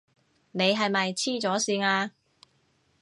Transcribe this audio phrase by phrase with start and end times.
[0.49, 2.11] 你係咪痴咗線呀？